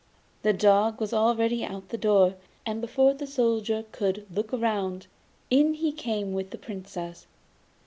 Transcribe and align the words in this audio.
The 0.41 0.51
dog 0.51 0.99
was 0.99 1.13
already 1.13 1.63
outside 1.63 1.89
the 1.89 1.97
door, 1.99 2.33
and 2.65 2.81
before 2.81 3.13
the 3.13 3.27
Soldier 3.27 3.85
could 3.91 4.25
look 4.33 4.49
round, 4.51 5.05
in 5.51 5.75
he 5.75 5.91
came 5.91 6.33
with 6.33 6.49
the 6.49 6.57
Princess. 6.57 7.27